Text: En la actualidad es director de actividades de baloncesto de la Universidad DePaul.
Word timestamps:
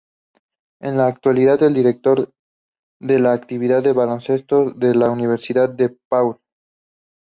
En 0.79 0.97
la 0.97 1.05
actualidad 1.05 1.61
es 1.61 1.71
director 1.75 2.33
de 3.01 3.29
actividades 3.29 3.83
de 3.83 3.93
baloncesto 3.93 4.71
de 4.71 4.95
la 4.95 5.11
Universidad 5.11 5.69
DePaul. 5.69 6.39